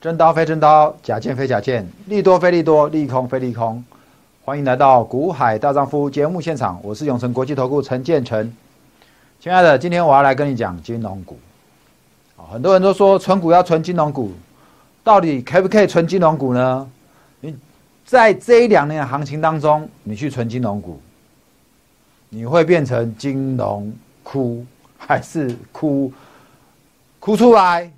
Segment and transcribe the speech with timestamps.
[0.00, 3.84] 真刀非真刀，假剑非假剑，利多非利多，利空非利空。
[4.42, 8.50] 欢迎来到股海大丈夫节目现场，我是永成国际投顾陈建成。
[9.40, 11.38] 亲爱的，今天我要来跟你讲金融股。
[12.50, 14.32] 很多人都说存股要存金融股，
[15.04, 16.90] 到底可不可以存金融股呢？
[17.42, 17.54] 你
[18.06, 20.98] 在这一两年的行情当中，你去存金融股，
[22.30, 23.92] 你会变成金融
[24.22, 24.64] 哭，
[24.96, 26.10] 还是哭
[27.18, 27.92] 哭出来？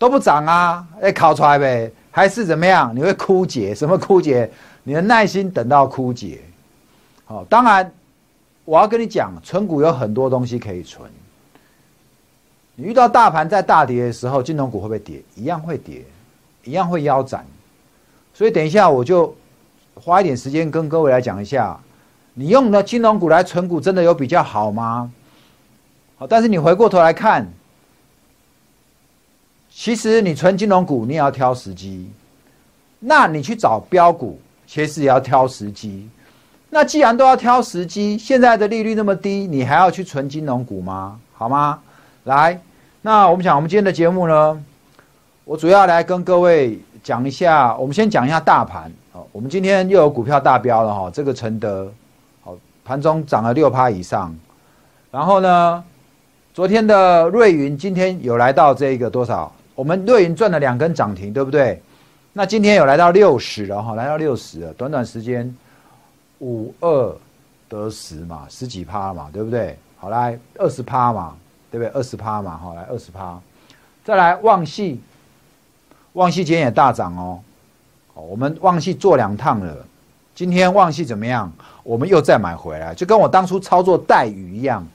[0.00, 2.90] 都不涨啊，哎，考出来呗，还是怎么样？
[2.96, 3.74] 你会枯竭？
[3.74, 4.50] 什么枯竭？
[4.82, 6.40] 你的耐心等到枯竭。
[7.26, 7.92] 好，当然，
[8.64, 11.06] 我要跟你讲，存股有很多东西可以存。
[12.76, 15.22] 你遇到大盘在大跌的时候，金融股会不会跌？
[15.34, 16.02] 一样会跌，
[16.64, 17.44] 一样会腰斩。
[18.32, 19.36] 所以等一下我就
[19.92, 21.78] 花一点时间跟各位来讲一下，
[22.32, 25.12] 你用的金融股来存股真的有比较好吗？
[26.16, 27.46] 好，但是你回过头来看。
[29.82, 32.06] 其实你存金融股，你也要挑时机。
[32.98, 36.06] 那你去找标股，其实也要挑时机。
[36.68, 41.18] 那既然都要挑时机，现在的利率那么低，你还要去存金融股吗？
[41.32, 41.78] 好吗？
[42.24, 42.60] 来，
[43.00, 44.62] 那我们讲我们今天的节目呢，
[45.46, 47.74] 我主要来跟各位讲一下。
[47.78, 48.92] 我们先讲一下大盘。
[49.12, 51.10] 好，我们今天又有股票大标了哈。
[51.10, 51.90] 这个承德，
[52.44, 54.36] 好，盘中涨了六趴以上。
[55.10, 55.82] 然后呢，
[56.52, 59.50] 昨天的瑞云今天有来到这个多少？
[59.80, 61.80] 我们瑞银赚了两根涨停，对不对？
[62.34, 65.56] 那今天有来到六十了哈，来到六十了，短短时间
[66.40, 67.16] 五二
[67.66, 69.74] 得十嘛，十几趴嘛，对不对？
[69.96, 71.34] 好来二十趴嘛，
[71.70, 71.90] 对不对？
[71.98, 73.40] 二十趴嘛，好来二十趴。
[74.04, 75.00] 再来旺系，
[76.12, 77.40] 旺系今天也大涨哦。
[78.12, 79.74] 好，我们旺系做两趟了，
[80.34, 81.50] 今天旺系怎么样？
[81.82, 84.86] 我们又再买回来，就跟我当初操作待遇一样。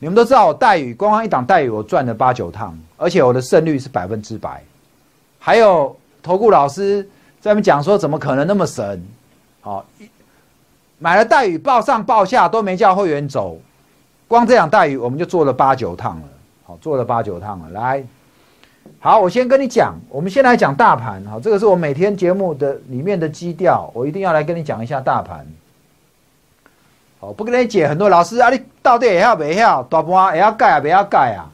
[0.00, 4.62] 你们都知道我待遇，光光一档待遇我赚了八九趟，而且我的胜率是百分之百。
[5.38, 7.02] 还有投顾老师
[7.40, 9.02] 在那边讲说，怎么可能那么神？
[9.60, 9.84] 好，
[10.98, 13.58] 买了待遇报上报下都没叫会员走，
[14.28, 16.28] 光这档待遇我们就做了八九趟了。
[16.64, 17.70] 好，做了八九趟了。
[17.70, 18.04] 来，
[19.00, 21.24] 好，我先跟你讲，我们先来讲大盘。
[21.26, 25.44] 好，这个是我每天节目的里面的基调，我一定要来跟你讲一下大盘。
[27.20, 29.82] 哦，不跟你解很多老师啊，你到底也要不要？
[29.82, 31.50] 大盘也要盖啊，不要盖啊？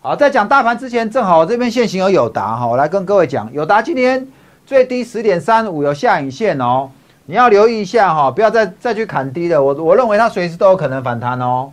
[0.00, 4.24] 好，在讲大盘之前，正好我这边现行有友达哈，我来跟各位讲，友达今天
[4.64, 6.88] 最低十点三五有下影线哦，
[7.26, 9.60] 你要留意一下哈，不要再再去砍低了。
[9.60, 11.72] 我我认为它随时都有可能反弹哦。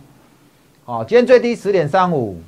[0.84, 2.42] 好，今天最低十点三五，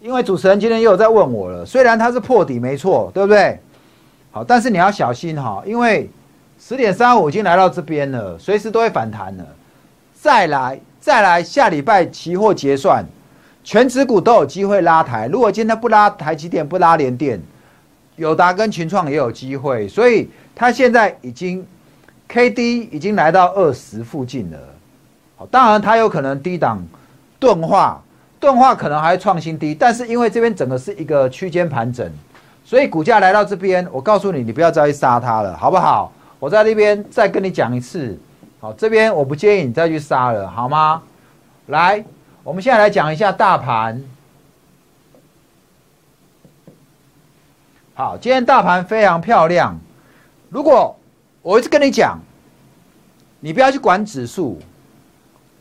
[0.00, 3.60] 因为主持人今天又有在问我了，虽然它是破底没错，对不对？
[4.30, 6.08] 好，但是你要小心哈，因为。
[6.60, 9.46] 十点三五已经来到这边了，随时都会反弹了。
[10.20, 13.04] 再来，再来，下礼拜期货结算，
[13.62, 15.28] 全指股都有机会拉抬。
[15.28, 17.40] 如果今天不拉台积电，不拉联电，
[18.16, 19.86] 友达跟群创也有机会。
[19.86, 21.64] 所以它现在已经
[22.26, 24.58] K D 已经来到二十附近了。
[25.36, 26.84] 好，当然它有可能低档
[27.38, 28.02] 钝化，
[28.40, 32.10] 钝化可能还会创新低，但是因为这边整个是一个区间盘整，
[32.64, 36.12] 所以股价来到这边，我告诉你，你不要再去杀它了，好不好？
[36.40, 38.16] 我在那边再跟你讲一次，
[38.60, 41.02] 好，这边我不建议你再去杀了，好吗？
[41.66, 42.04] 来，
[42.44, 44.00] 我们现在来讲一下大盘。
[47.94, 49.76] 好，今天大盘非常漂亮。
[50.48, 50.96] 如果
[51.42, 52.18] 我一直跟你讲，
[53.40, 54.58] 你不要去管指数，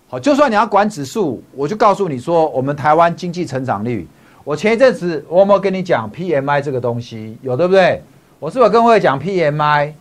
[0.08, 4.08] 好，就算你要管指数，我就告诉你说，我们台湾经济成长率，
[4.44, 7.36] 我前一阵子我有没有跟你讲 PMI 这个东西？
[7.42, 8.04] 有对不对？
[8.40, 9.94] 我是不是跟各位讲 PMI？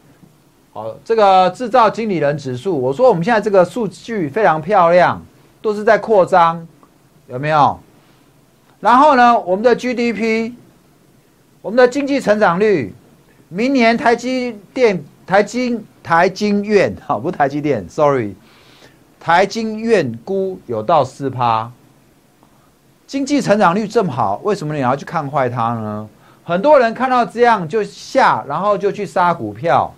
[0.77, 5.25] 好，这个制造经理人指数，我说我们现在这个数据非常漂亮，
[5.63, 6.69] 都是在扩张，
[7.29, 7.81] 有没有？
[8.79, 10.53] 然后呢，我们的 GDP，
[11.63, 12.95] 我们的经济成长率，
[13.49, 18.35] 明年台积电、台金、台金院， 好，不是台积电，sorry，
[19.19, 21.73] 台金院估有到四趴，
[23.07, 26.07] 经济成长率这么好，为什么你要去看坏它呢？
[26.45, 29.91] 很多人看到这样就下，然后就去杀股票。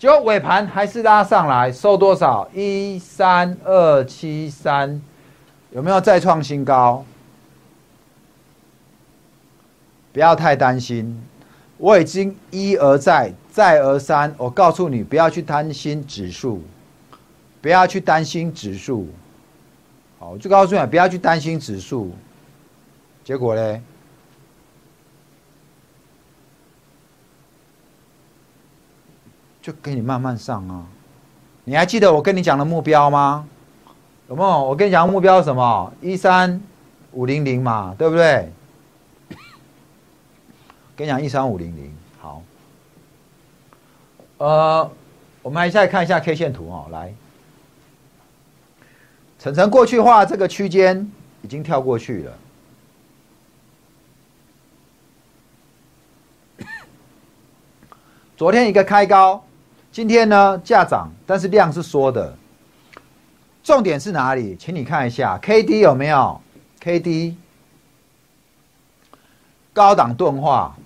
[0.00, 2.48] 结果尾盘还是拉上来，收多少？
[2.54, 4.98] 一三二七三，
[5.72, 7.04] 有没有再创新高？
[10.10, 11.22] 不要太担心，
[11.76, 16.62] 我已经一而再，再而三，我告诉你，不要去担心指数，
[17.60, 19.06] 不要去担心指数。
[20.18, 22.10] 好，我就告诉你，不要去担心指数。
[23.22, 23.82] 结果呢？
[29.70, 30.84] 就给你慢慢上啊！
[31.62, 33.46] 你还记得我跟你讲的目标吗？
[34.28, 34.64] 有没有？
[34.64, 35.92] 我跟你讲目标是什么？
[36.00, 36.60] 一三
[37.12, 38.50] 五零零嘛，对不对？
[40.96, 42.42] 跟你讲一三五零零，好。
[44.38, 44.90] 呃，
[45.40, 47.14] 我们还再看一下 K 线图哦，来。
[49.38, 51.08] 晨晨过去画这个区间
[51.42, 52.32] 已经跳过去了。
[58.36, 59.44] 昨天一个开高，
[59.92, 62.36] 今天呢价涨，但是量是缩的。
[63.62, 64.56] 重点是哪里？
[64.56, 66.40] 请你看一下 K D 有没有
[66.80, 67.36] K D
[69.72, 70.76] 高档钝化。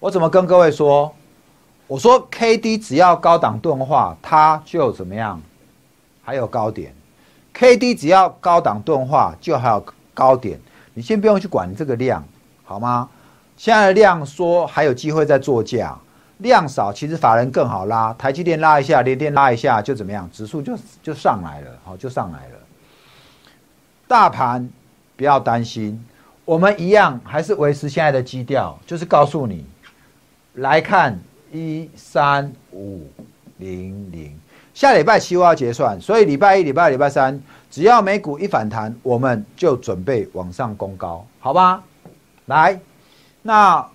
[0.00, 1.14] 我怎么跟各位说？
[1.86, 5.40] 我说 K D 只要高档钝化，它就怎么样？
[6.22, 6.94] 还有高点。
[7.52, 10.60] K D 只要高档钝化，就还有高点。
[10.92, 12.22] 你先不用去管这个量，
[12.64, 13.08] 好吗？
[13.58, 15.94] 现在的量说还有机会再做价。
[16.38, 20.30] 量少，其实法人更好拉，台积电拉一下，联电拉一下，就怎么样？
[20.32, 22.54] 指数就就上来了，好，就上来了。
[24.06, 24.70] 大盘
[25.16, 26.00] 不要担心，
[26.44, 29.66] 我们一样还是维持现在的基调，就是告诉你，
[30.54, 31.18] 来看
[31.50, 33.10] 一三五
[33.56, 34.38] 零零，
[34.72, 41.82] 下礼拜七我要结算，所以礼拜一、礼拜二、礼拜三，只要美股一反弹，我们就准备往上攻高，好吧？
[42.46, 42.78] 来，
[43.48, 43.88] 那。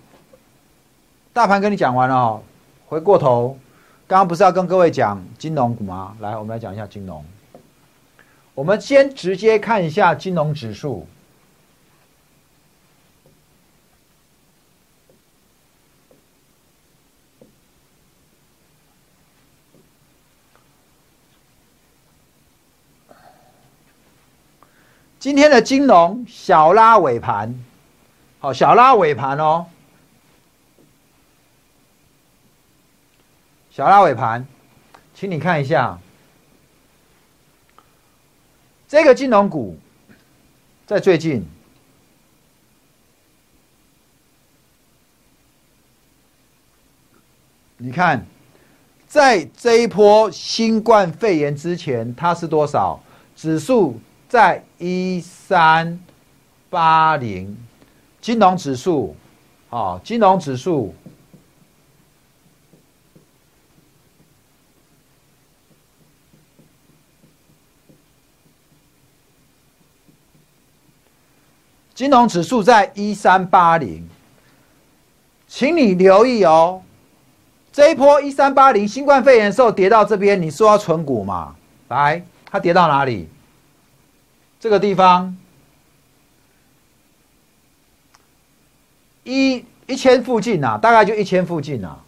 [1.32, 2.42] 大盘跟你讲完了哦，
[2.86, 3.56] 回过头，
[4.06, 6.16] 刚刚不是要跟各位讲金融股吗？
[6.20, 7.24] 来，我们来讲一下金融。
[8.54, 11.06] 我们先直接看一下金融指数。
[25.18, 27.52] 今天的金融小拉尾盘，
[28.44, 29.64] 好，小拉尾盘哦。
[33.70, 34.46] 小拉尾盘，
[35.14, 35.98] 请你看一下
[38.86, 39.78] 这个金融股，
[40.86, 41.42] 在最近，
[47.78, 48.26] 你看，
[49.06, 53.02] 在这一波新冠肺炎之前，它是多少？
[53.34, 53.98] 指数
[54.28, 55.98] 在一三
[56.68, 57.56] 八零，
[58.24, 59.14] 金融指数，
[59.68, 60.94] 啊，金融指数。
[71.94, 74.08] 金融指数在一三八零，
[75.46, 76.82] 请你留意哦。
[77.74, 81.54] 这一波一三八零新冠肺炎时候跌到这边，你说要存股嘛？
[81.88, 83.28] 来，它跌到哪里？
[84.58, 85.36] 这个地方
[89.24, 91.98] 一一千附近呐，大概就一千附近呐。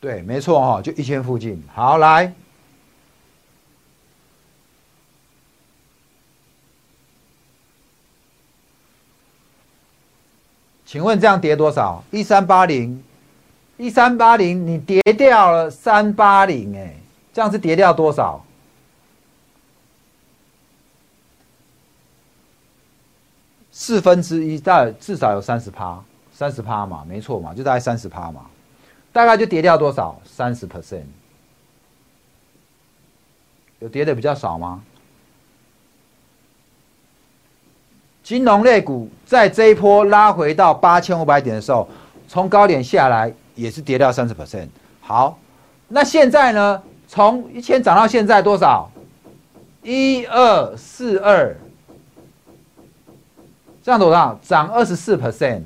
[0.00, 1.62] 对，没错哈，就一千附近。
[1.74, 2.32] 好，来，
[10.90, 12.02] 请问这样跌多少？
[12.10, 13.00] 一三八零，
[13.76, 16.96] 一三八零，你跌掉了三八零，哎，
[17.32, 18.44] 这样是跌掉多少？
[23.70, 28.46] 四分之一，大概至少有三十趴，三十趴嘛，没错嘛，就大概三十趴嘛。
[29.12, 30.20] 大概就跌掉多少？
[30.24, 31.04] 三十 percent，
[33.78, 34.82] 有跌的比较少吗？
[38.30, 41.88] 金融类股在这一波拉回到八千五百点的时候，
[42.28, 44.68] 从高点下来也是跌掉三十 percent。
[45.00, 45.36] 好，
[45.88, 46.80] 那现在呢？
[47.08, 48.88] 从一千涨到现在多少？
[49.82, 51.56] 一二四二，
[53.82, 54.38] 这样多少？
[54.40, 55.62] 涨二十四 percent。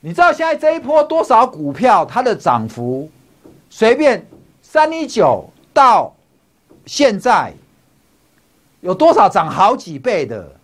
[0.00, 3.10] 你知道现在这一波多少股票它的涨幅？
[3.68, 4.26] 随便
[4.62, 5.44] 三一九
[5.78, 6.12] 到
[6.86, 7.54] 现在
[8.80, 10.56] 有多少涨好几倍的？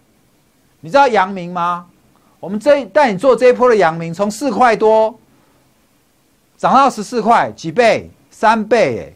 [0.80, 1.86] 你知道阳明吗？
[2.40, 5.16] 我们这带你做这一波的阳明，从四块多
[6.56, 8.10] 涨到十四块，几倍？
[8.28, 9.12] 三倍哎！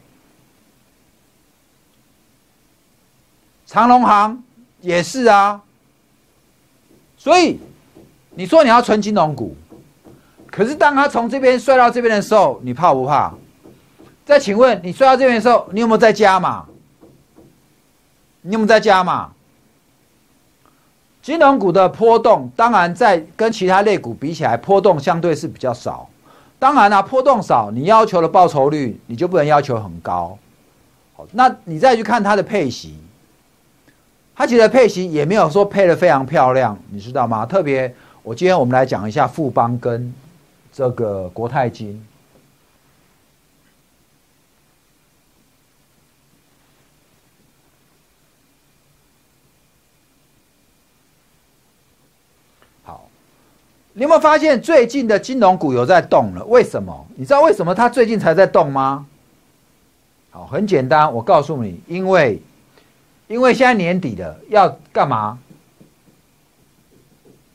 [3.66, 4.40] 长隆行
[4.80, 5.60] 也是啊，
[7.16, 7.58] 所以
[8.30, 9.56] 你说你要存金融股。
[10.46, 13.34] 可是当他从这边摔到这边的时候，你怕不怕？
[14.28, 16.66] 再请问你摔到这边的时候，你有没有在加码？
[18.42, 19.32] 你有没有在加码？
[21.22, 26.10] 金融股的波动，当然在跟其他类股比起来，波动相对是比较少。
[26.58, 30.36] 当然啦，波动少，你要求的报酬率你就不能要求很高。
[31.16, 32.98] 好，那你再去看它的配息，
[34.36, 37.46] 它其实配息也没有说配的非常漂亮，你知道吗？
[37.46, 40.12] 特别，我今天我们来讲一下富邦跟
[40.70, 42.04] 这个国泰金。
[53.98, 56.44] 你有没有发现最近的金融股有在动了？
[56.44, 57.04] 为什么？
[57.16, 59.04] 你知道为什么它最近才在动吗？
[60.30, 62.40] 好，很简单，我告诉你，因为，
[63.26, 65.40] 因为现在年底了，要干嘛？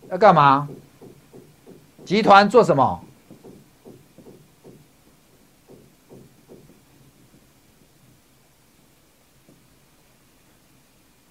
[0.09, 0.67] 要干嘛？
[2.03, 3.01] 集团做什么？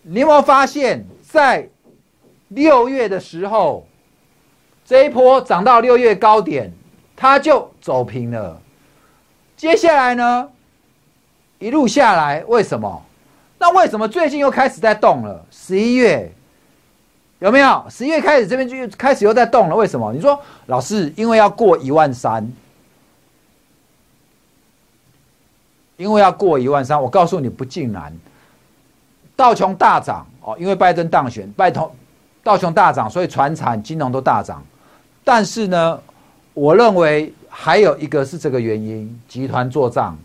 [0.00, 1.69] 你有没有发现，在
[2.49, 3.87] 六月的时候？
[4.85, 6.73] 这一波涨到六月高点，
[7.17, 8.61] 它就走平了。
[9.57, 10.49] 接下来呢，
[11.59, 13.03] 一路下来，为什么？
[13.59, 15.45] 那为什么最近又开始在动了？
[15.53, 16.33] 十一月
[17.39, 17.87] 有没有？
[17.89, 20.12] 十一月开始这边就开始又在动了，为什么？
[20.12, 22.53] 你说老师，因为要过一万三，
[25.97, 28.12] 因为要过一万三，我告诉你不尽然。
[29.37, 31.91] 道琼大涨哦，因为拜登当选，拜通
[32.43, 34.62] 道琼大涨，所以船产、金融都大涨。
[35.25, 36.02] 但是呢，
[36.52, 40.19] 我认为还有一个是这个原因，集团做账。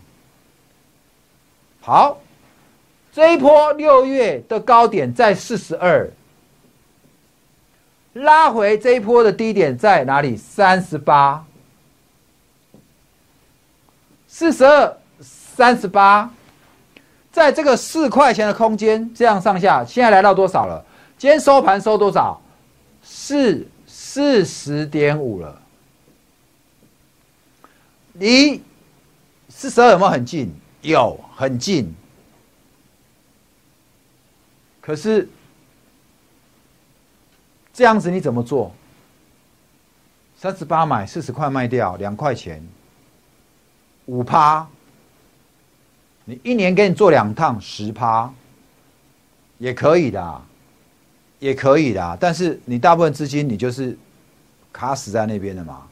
[1.82, 2.18] 好，
[3.14, 6.10] 这一波六月的高点在四十二，
[8.14, 10.36] 拉回这一波的低点在哪里？
[10.36, 11.46] 三十八，
[14.28, 16.30] 四十二，三十八，
[17.32, 20.84] 在这个四块钱的空间这样上下，现在来到多少了？
[21.18, 22.42] 今天收盘收多少？
[23.04, 23.68] 四。
[24.18, 25.62] 四十点五了，
[28.14, 28.64] 离
[29.48, 30.52] 四十二有没有很近？
[30.82, 31.94] 有，很近。
[34.82, 35.30] 可是
[37.72, 38.74] 这样子你怎么做？
[40.36, 42.68] 三十八买，四十块卖掉，两块钱，
[44.08, 44.68] 五趴。
[46.26, 48.34] 你一年给你做两趟，十趴，
[49.60, 50.42] 也可以的，
[51.38, 52.18] 也可以的。
[52.20, 53.96] 但是你大部分资金，你就是。
[54.78, 55.88] 卡死在那边的嘛？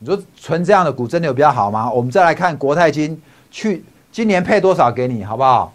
[0.00, 1.88] 你说存这样的股真的有比较好吗？
[1.88, 5.72] 我们再来看国泰金，去今年配多少给你，好不好？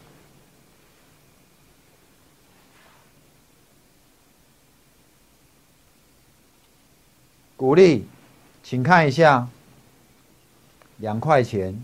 [7.55, 8.05] 股利，
[8.61, 9.47] 请看一下，
[10.97, 11.81] 两块钱。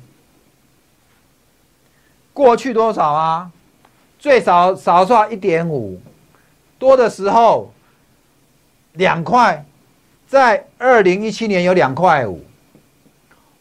[2.33, 3.49] 过去多少啊？
[4.19, 6.01] 最少少算一点五，
[6.77, 7.71] 多的时候
[8.91, 9.65] 两块。
[10.27, 12.43] 在二零一七年有两块五，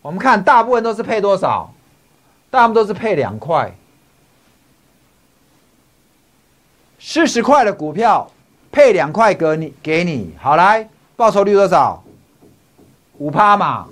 [0.01, 1.73] 我们看大部分都是配多少？
[2.51, 3.75] 大部分都是配两块。
[6.99, 8.31] 四十块的股票
[8.71, 12.03] 配两块给你，给你好来，报酬率多少？
[13.19, 13.89] 五趴嘛，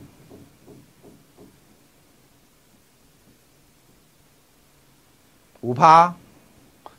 [5.60, 6.14] 五趴。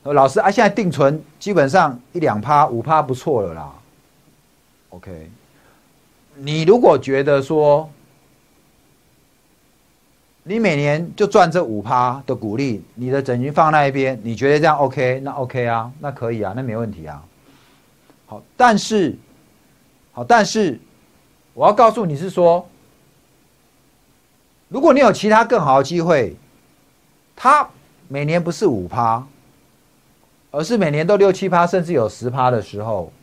[0.04, 3.72] 老师啊，现在定存基本上一两趴，五趴不错了啦。
[4.90, 5.30] OK。
[6.43, 7.88] 你如果觉得说，
[10.41, 15.19] 你每年就赚这五趴的股利，你的整金放那一边，你觉得这样 OK？
[15.19, 17.24] 那 OK 啊，那可以啊，那没问题啊。
[18.25, 19.15] 好，但是，
[20.13, 20.79] 好，但是，
[21.53, 22.67] 我要告诉你是说，
[24.67, 26.36] 如果你有其他更好的机会，
[27.36, 27.69] 它
[28.07, 29.24] 每年不是五趴，
[30.50, 33.13] 而是每年都六七趴，甚至有十趴的时候。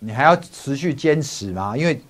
[0.00, 1.76] 你还要持续坚持吗？
[1.76, 2.00] 因为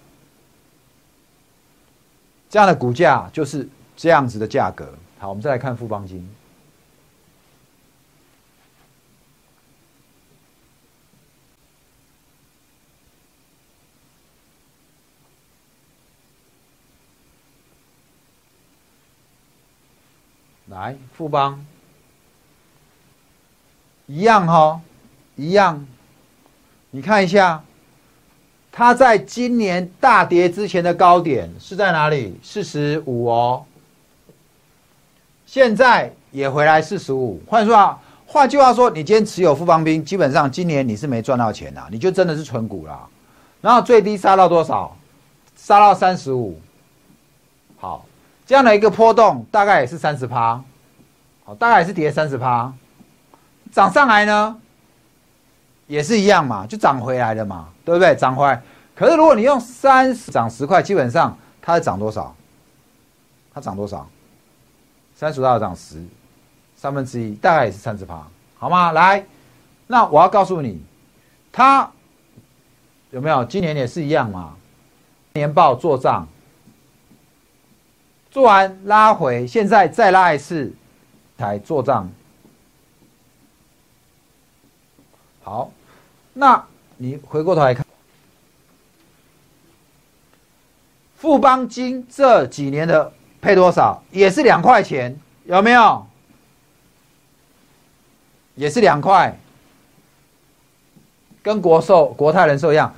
[2.50, 3.66] 这样的股价就是
[3.97, 4.92] 这样子的价格。
[5.18, 6.28] 好，我们再来看富邦金，
[20.66, 21.64] 来富邦
[24.07, 24.80] 一样哈，
[25.37, 25.87] 一样，
[26.90, 27.64] 你看一下。
[28.79, 32.39] 它在今年大跌之前的高点是在哪里？
[32.45, 33.65] 四十五哦，
[35.45, 37.43] 现在也回来四十五。
[37.45, 43.05] 换句话，换句话说，你今天持有富邦兵，基本上今年你是没赚到钱呐，你就真的是纯股啦。
[43.61, 44.97] 然后最低杀到多少？
[45.57, 46.57] 杀到三十五。
[47.79, 48.07] 好，
[48.47, 50.63] 这样的一个波动大概也是三十趴，
[51.43, 52.73] 好，大概也是跌三十趴。
[53.73, 54.57] 涨上来呢，
[55.88, 58.14] 也是一样嘛，就涨回来了嘛，对不对？
[58.14, 58.62] 涨回来。
[58.95, 62.35] 可是如果你用三十涨十块，基本上它涨多少？
[63.52, 64.09] 它涨多少？
[65.14, 66.00] 三十二涨十，
[66.76, 68.25] 三分之一，大概也是三十趴，
[68.57, 68.92] 好吗？
[68.92, 69.25] 来，
[69.87, 70.80] 那我要告诉你，
[71.50, 71.90] 它
[73.11, 73.45] 有没有？
[73.47, 74.54] 今年也是一样嘛，
[75.33, 76.28] 年报做账，
[78.30, 80.73] 做完拉回，现在再拉一次，
[81.38, 82.09] 才做账。
[85.42, 85.71] 好，
[86.38, 86.64] 那
[86.99, 87.85] 你回过头来看。
[91.16, 94.00] 富邦金这几年的配多少？
[94.12, 96.07] 也是两块钱，有没有？
[98.54, 99.37] 也是两块，
[101.42, 102.95] 跟国寿、国泰人寿一样。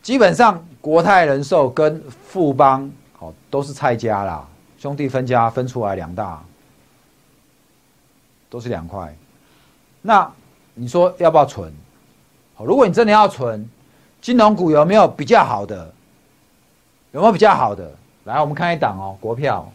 [0.00, 4.46] 基本上，国泰人寿跟富邦好都是蔡家啦，
[4.78, 6.40] 兄弟分家分出来两大，
[8.48, 9.12] 都是两块。
[10.00, 10.30] 那
[10.74, 11.74] 你说要不要存？
[12.54, 13.68] 好，如果你真的要存，
[14.20, 15.92] 金融股有没有比较好的？
[17.12, 17.90] 有没有比较好的？
[18.24, 19.70] 来，我们看一档哦，国票。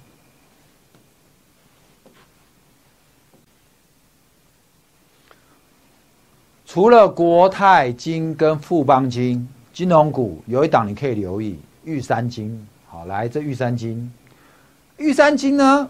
[6.65, 12.67] 除了国泰金跟富邦金金融股，有一档你可以留意，玉山金。
[12.87, 14.11] 好，来这玉山金，
[14.97, 15.89] 玉山金呢，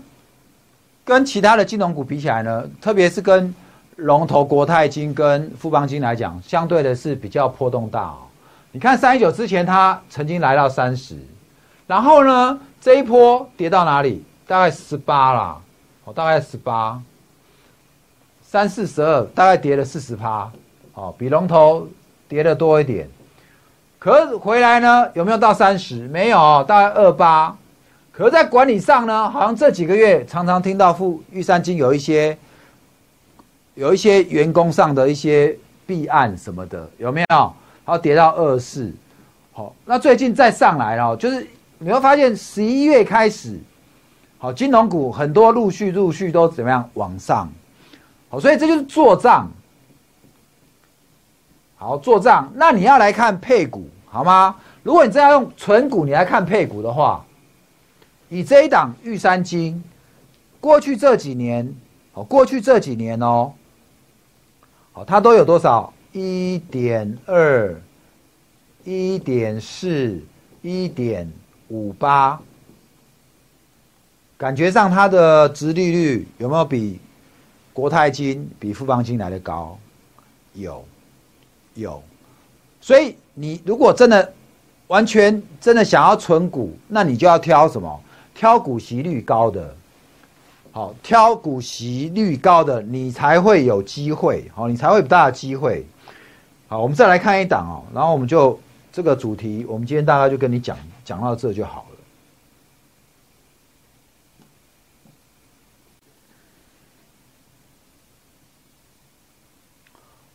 [1.04, 3.54] 跟其他的金融股比起来呢，特别是跟
[4.00, 8.18] 龙头国泰金跟富邦金来讲，相对的是比较波动大哦。
[8.72, 11.18] 你看三一九之前，它曾经来到三十。
[11.88, 14.24] 然后呢，这一波跌到哪里？
[14.48, 15.58] 大概十八啦，
[16.06, 17.02] 哦，大概十八，
[18.42, 20.50] 三四十二，大概跌了四十趴，
[20.94, 21.88] 哦，比龙头
[22.28, 23.08] 跌的多一点。
[23.98, 26.08] 可回来呢，有没有到三十？
[26.08, 27.56] 没有，大概二八。
[28.12, 32.38] 可在管理上呢，好像这几个月常常听到富玉山金有一些，
[33.80, 37.26] 有一些员工上的一些弊案什么的，有没有？
[37.86, 38.92] 然后跌到二四，
[39.54, 41.48] 好，那最近再上来了，就是。
[41.82, 43.58] 你会发现十一月开始，
[44.38, 47.50] 好，金融股很多陆续陆续都怎么样往上，
[48.28, 49.50] 好，所以这就是做账，
[51.78, 52.52] 好做账。
[52.54, 54.58] 那你要来看配股好吗？
[54.84, 57.24] 如果你真要用纯股你来看配股的话，
[58.28, 59.82] 以这一档玉山金，
[60.60, 61.74] 过去这几年，
[62.12, 63.54] 好，过去这几年哦，
[65.06, 65.94] 它都有多少？
[66.12, 67.76] 一点二，
[68.84, 70.22] 一点四，
[70.62, 71.32] 一点。
[71.72, 72.42] 五八，
[74.40, 77.00] 感觉上它的值利率有没有比
[77.74, 79.78] 国泰金、比富邦金来的高？
[80.56, 80.84] 有，
[81.76, 82.02] 有。
[82.82, 84.34] 所以你如果真的
[84.88, 88.02] 完全真的想要存股，那你就要挑什么？
[88.34, 89.76] 挑股息率高的。
[90.80, 94.50] 好，挑股息率高的，你才会有机会。
[94.56, 95.86] 好，你才会有大的机会。
[96.70, 98.58] 好，我们再来看一档哦，然后我们就
[98.90, 100.78] 这个主题，我们今天大概就跟你讲。
[101.04, 101.98] 讲到这就好了。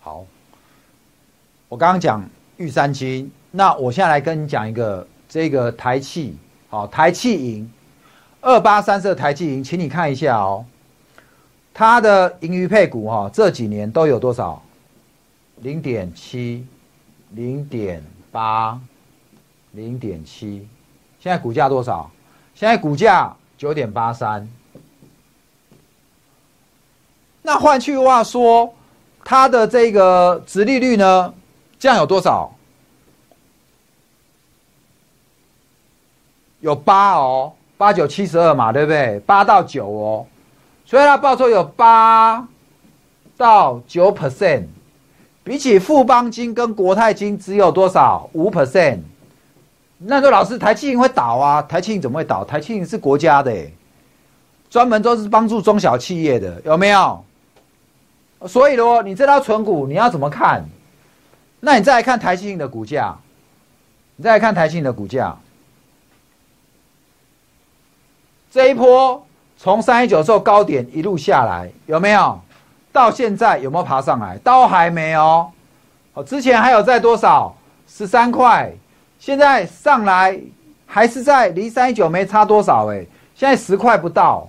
[0.01, 0.27] 好，
[1.71, 2.23] 我刚刚讲
[2.59, 6.37] 玉山金，那我现在来跟你讲一个这个台气，
[6.69, 7.73] 好，台气银
[8.45, 10.67] 二八三四台积银，请你看一下哦，
[11.73, 14.63] 它的盈余配股哈，这几年都有多少？
[15.63, 16.67] 零点七，
[17.31, 18.79] 零点八。
[19.73, 20.69] 零点七，
[21.19, 22.09] 现在股价多少？
[22.55, 24.49] 现在股价九点八三。
[27.43, 28.73] 那换句话说，
[29.25, 31.35] 它的这个值利率呢，
[31.77, 32.55] 这样有多少？
[36.61, 37.53] 有八哦，
[37.85, 39.21] 八九七十二嘛，对不对？
[39.27, 40.27] 八到九哦，
[40.87, 42.49] 所以它报酬有八
[43.37, 44.63] 到九 percent，
[45.43, 48.27] 比起富邦金跟国泰金只有多少？
[48.33, 49.01] 五 percent。
[49.99, 51.61] 那说老师，台积银会倒啊？
[51.61, 52.43] 台积银怎么会倒？
[52.43, 53.55] 台积银是国家的，
[54.71, 57.23] 专门都是帮助中小企业的，有没有？
[58.47, 60.65] 所以咯，你这套存股你要怎么看？
[61.61, 63.15] 那你再来看台积银的股价，
[64.17, 65.37] 你再来看台积银的股价，
[68.55, 69.21] 这一波
[69.57, 72.41] 从三一九之高点一路下来，有没有？
[72.93, 74.39] 到现在有没有爬上来？
[74.45, 75.51] 都还没有。
[76.13, 77.53] 哦，之前还有在多少？
[77.89, 78.73] 十三块。
[79.19, 80.39] 现在上来
[80.87, 84.49] 还是在离三一九没差多少哎，现在十块不到。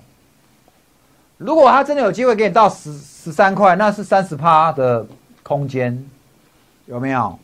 [1.39, 5.03] 如果他真的有机会给你到十十三块，那是三十趴的
[5.41, 6.07] 空间，
[6.85, 7.39] 有没有？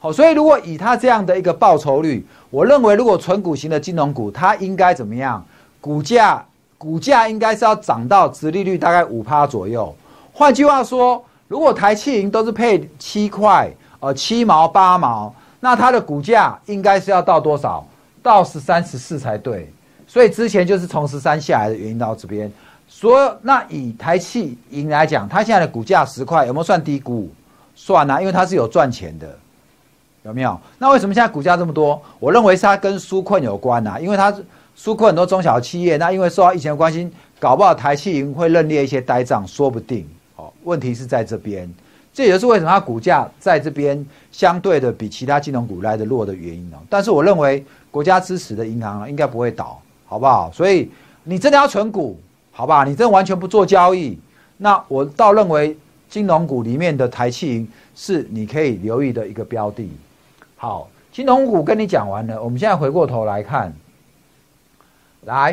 [0.00, 5.46] 好，所以如果以他这样的一个报酬率，我认为如果纯股型的金融股，它应该怎么样？
[5.80, 6.44] 股价
[6.76, 9.94] 股价应该是要涨到殖利率大概五趴左右。
[10.32, 17.86] 换句话说，如果台气银都是配七块，呃，七毛八毛，那它的股价应该是要到多少？
[18.22, 19.72] 到十三十四才对。
[20.06, 22.50] 所以之前就是从十三下来的原因到这边。
[22.88, 27.30] 所以那以台气银来讲，它现在的股价十块，有没有算低估？
[27.74, 29.38] 算啊，因为它是有赚钱的，
[30.24, 30.58] 有没有？
[30.78, 32.02] 那为什么现在股价这么多？
[32.18, 34.44] 我认为是它跟纾困有关呐，因为它是
[34.82, 37.06] 纾困很多中小企业，那因为受到疫情的关系，
[37.38, 40.08] 搞不好台气银会认列一些呆账，说不定。
[40.36, 41.70] 哦，问题是在这边，
[42.14, 46.78] 这也是为什么它股价在这边相对的比其他金融股来的弱的原因哦。
[46.88, 50.50] 但是我认为国家支持的银行应该不会倒，好不好？
[50.50, 50.90] 所以
[51.24, 52.18] 你真的要存股？
[52.50, 54.18] 好吧，你真的完全不做交易，
[54.56, 55.76] 那我倒认为
[56.08, 59.90] 金融股里面的台气银是你可以留意的一个标的。
[60.56, 63.70] 好，金融股跟你讲完了，我们现在回过头来看，
[65.22, 65.52] 来，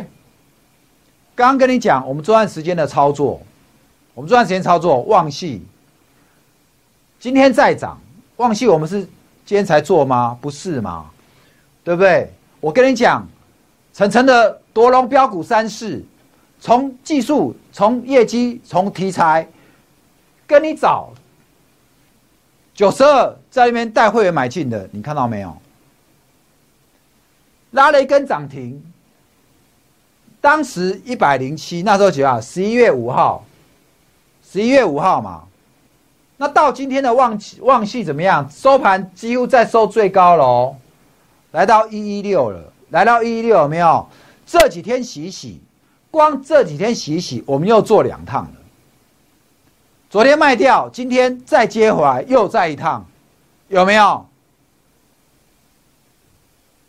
[1.35, 3.41] 刚刚跟你讲我们这段时间的操作，
[4.13, 5.61] 我们这段时间操作旺系，
[7.19, 7.99] 今天再涨，
[8.37, 9.01] 旺系我们是
[9.45, 10.37] 今天才做吗？
[10.41, 11.09] 不是吗？
[11.83, 12.31] 对不对？
[12.59, 13.27] 我跟你讲，
[13.93, 16.03] 层层的夺龙标股三市。
[16.59, 19.47] 从技术、从业绩、从题材，
[20.47, 21.13] 跟你找
[22.73, 25.55] 九十二在那边带会员买进的，你看到没有？
[27.69, 28.83] 拉了一根涨停，
[30.39, 32.39] 当时一百零七，那时候几号？
[32.39, 33.43] 十一月五号，
[34.43, 35.43] 十一月五号嘛。
[36.37, 38.49] 那到今天的旺旺系怎么样？
[38.49, 40.75] 收盘几乎在收最高喽，
[41.51, 44.07] 来到一一六了，来到一一六有没有？
[44.45, 45.59] 这几天洗洗。
[46.09, 48.51] 光这几天洗洗，我们又做两趟了。
[50.09, 53.05] 昨天卖掉，今天再接回来，又再一趟，
[53.67, 54.25] 有没有？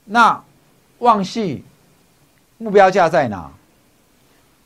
[0.05, 0.43] 那
[1.01, 1.65] 旺系
[2.59, 3.51] 目标价在哪？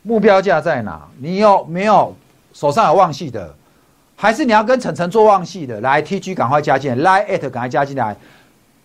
[0.01, 1.01] 目标价在哪？
[1.17, 2.13] 你有没有
[2.51, 3.55] 手上有旺系的？
[4.15, 5.79] 还是你要跟晨晨做旺系的？
[5.81, 8.15] 来，TG 赶快加进来，lie at 赶快加进来，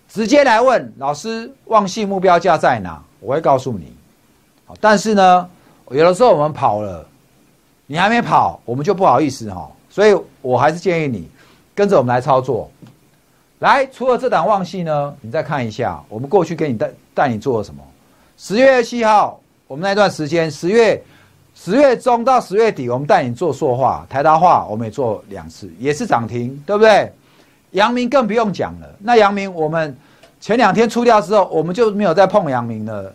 [0.07, 3.01] 直接来问老师，旺系目标价在哪？
[3.19, 3.93] 我会告诉你。
[4.65, 5.49] 好，但是呢？
[5.91, 7.05] 有的时候我们跑了，
[7.87, 9.69] 你还没跑，我们就不好意思哈。
[9.89, 11.27] 所以我还是建议你
[11.73, 12.69] 跟着我们来操作。
[13.59, 17.83] 来，除了这档旺系呢，你再看一下，我们过去给你带带你做了什么？
[18.41, 21.03] 十月七号，我们那段时间，十月
[21.53, 27.11] 十月中到十月底，我们带你做塑化、台达化，我们也做两次，也是涨停，对不对？
[27.71, 28.87] 阳明更不用讲了。
[28.99, 29.93] 那阳明我们
[30.39, 33.13] 前两天出掉之后，我们就没有再碰阳明了。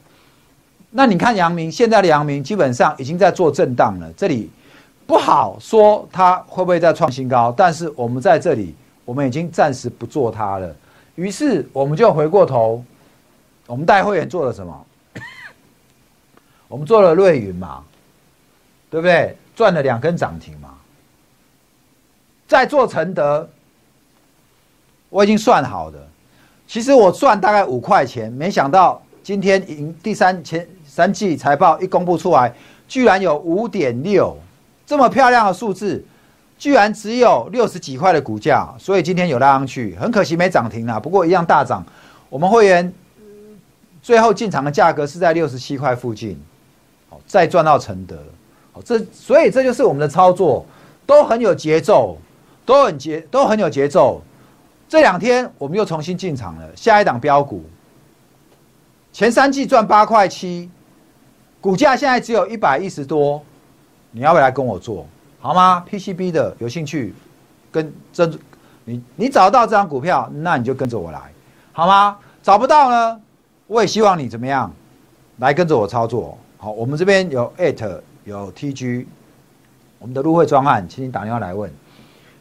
[0.91, 4.51] 那你看阳明现在的阳明基本上已经在做震荡了，这里
[5.07, 8.75] 不好说它会不会再创新高，但是我们在这里
[9.07, 10.77] 我们已经暂时不做它了。
[11.15, 12.85] 于是我们就回过头，
[13.67, 14.85] 我们带会员做了什么？
[16.75, 17.85] 我们做了瑞云嘛，
[18.91, 19.37] 对不对？
[19.55, 20.71] 赚了两根涨停嘛。
[22.49, 23.49] 在做承德，
[25.09, 26.05] 我已经算好的，
[26.67, 30.67] 其实我赚大概五块钱，没想到今天赢第三前。
[30.85, 32.53] 三季财报一公布出来，
[32.89, 34.37] 居然有五点六
[34.85, 36.05] 这么漂亮的数字，
[36.59, 40.99] 居然只有六十几块的股价，所以今天有拉上去，很可惜没涨停啊。
[40.99, 41.87] 不过一样大涨。
[42.29, 42.93] 我们会员
[44.03, 46.37] 最后进场的价格是在六十七块附近，
[47.27, 48.17] 再赚到承德，
[48.73, 50.65] 好，这所以这就是我们的操作，
[51.07, 52.19] 都很有节奏，
[52.65, 54.23] 都很节都很有节奏。
[54.89, 57.65] 这两天我们又重新进场了，下一档标股，
[59.13, 60.71] 前三季赚八块七。
[61.61, 63.43] 股价现在只有一百一十多，
[64.11, 65.07] 你要不要来跟我做
[65.41, 67.15] 好吗？PCB 的有兴趣，
[67.73, 68.39] 跟真
[68.85, 71.21] 你你找到这张股票，那你就跟着我来，
[71.73, 72.19] 好吗？
[72.43, 73.19] 找不到呢，
[73.67, 74.71] 我也希望你怎么样，
[75.39, 76.37] 来跟着我操作。
[76.65, 79.05] 好，我们这边有 at 有 TG，
[79.99, 81.71] 我们的入会专案，请你打电话来问。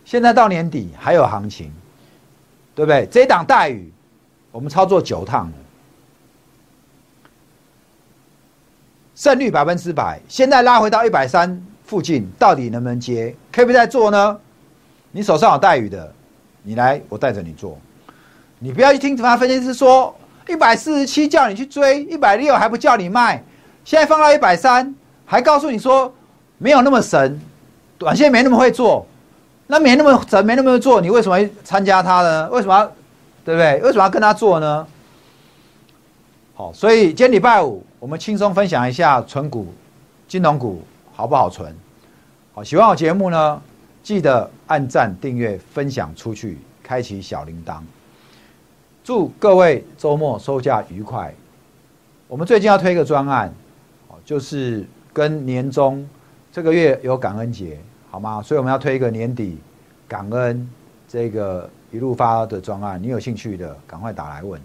[0.06, 1.74] 现在到年底还有行情，
[2.74, 3.06] 对不对？
[3.12, 3.92] 这一档待遇，
[4.50, 5.54] 我们操作九趟了。
[9.14, 13.36] 胜率百分之百，现在拉回到一百三附近，到底能不能接？
[13.52, 14.40] 可不可以再做呢？
[15.12, 16.14] 你手上有待遇的，
[16.62, 17.78] 你来，我带着你做。
[18.60, 20.16] 你不要去听什么分析师说
[20.48, 23.44] 一百四十七叫你去追，一百六还不叫你卖，
[23.86, 24.93] 现在放到一百三，
[25.26, 26.13] 还告诉你说
[26.58, 27.39] 没有那么神，
[27.98, 29.06] 短线没那么会做，
[29.67, 32.50] 那没那么神，没那么会做，你为什么会参加他呢？
[32.50, 32.91] 为什么要？
[33.46, 33.82] 对不对？
[33.82, 34.88] 为什么要跟他做呢？
[36.56, 39.74] 好，所以今天礼拜五，我们轻松分享一下存股、
[40.28, 40.82] 金融股
[41.13, 41.76] 好不好存？
[42.54, 43.62] 好，喜欢我节目呢，
[44.02, 47.80] 记得按赞、订阅、分享出去，开启小铃铛。
[49.04, 51.34] 祝各位周末收假愉快。
[52.30, 53.54] 我们最近要推一个专案，
[54.26, 56.08] 就是跟年终
[56.52, 57.78] 这个月有感恩节，
[58.10, 58.42] 好吗？
[58.42, 59.58] 所以我们要推一个年底
[60.08, 60.70] 感恩
[61.08, 64.60] 这个一路发的专案，你有兴趣的赶快打来问，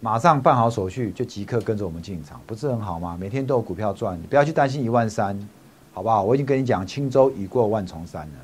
[0.00, 3.16] 马上办好手续就即刻跟着我们进场，不是很好吗？
[3.20, 5.36] 每天都有股票赚，你不要去担心一万三，
[5.92, 6.22] 好不好？
[6.22, 8.34] 我已经跟你讲，轻舟已过万重山了。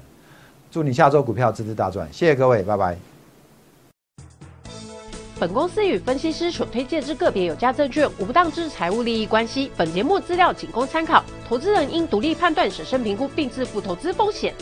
[0.70, 3.17] 祝你下周股票支支大赚，谢谢各位，拜拜。
[5.40, 9.70] 本公司与分析师所推荐之个别有价证券无不当之财务利益关系。
[9.76, 14.52] 本节目资料仅供参考，投资人应独立判断、审慎评估并自负投资风险。